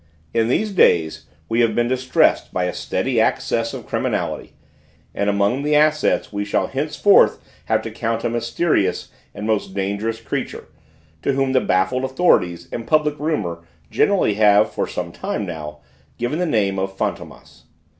[0.33, 4.53] In these days we have been distressed by a steady access of criminality,
[5.13, 10.19] and among the assets we shall henceforth have to count a mysterious and most dangerous
[10.19, 10.67] creature,
[11.21, 13.59] to whom the baffled authorities and public rumour
[13.91, 15.81] generally have for some time now
[16.17, 17.65] given the name of Fantômas.